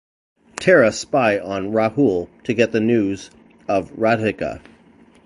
[0.55, 3.29] Tara spy on Rahul to get the news
[3.67, 4.59] of Radhika.